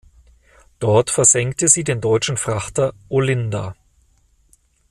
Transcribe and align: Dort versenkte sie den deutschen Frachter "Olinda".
Dort 0.79 1.11
versenkte 1.11 1.67
sie 1.67 1.83
den 1.83 2.01
deutschen 2.01 2.35
Frachter 2.35 2.93
"Olinda". 3.07 3.75